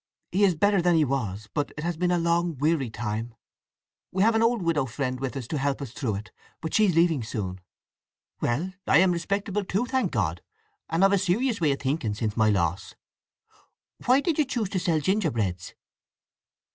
[0.31, 3.35] He is better than he was; but it has been a long, weary time!
[4.11, 6.73] We have had an old widow friend with us to help us through it; but
[6.73, 7.61] she's leaving soon."
[8.41, 10.41] "Well, I am respectable too, thank God,
[10.89, 12.95] and of a serious way of thinking since my loss.
[14.07, 15.75] Why did you choose to sell gingerbreads?"